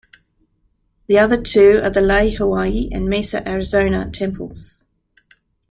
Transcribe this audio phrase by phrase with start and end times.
[1.05, 4.83] The other two are the Laie Hawaii and Mesa Arizona temples.